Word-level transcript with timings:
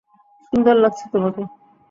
সুন্দর 0.45 0.75
লাগছে 0.77 1.05
তোমাকে। 1.13 1.41